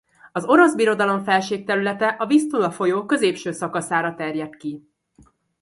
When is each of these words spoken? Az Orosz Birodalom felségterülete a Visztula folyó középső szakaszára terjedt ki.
Az 0.31 0.45
Orosz 0.45 0.75
Birodalom 0.75 1.23
felségterülete 1.23 2.07
a 2.07 2.25
Visztula 2.25 2.71
folyó 2.71 3.05
középső 3.05 3.51
szakaszára 3.51 4.15
terjedt 4.15 4.55
ki. 4.55 4.83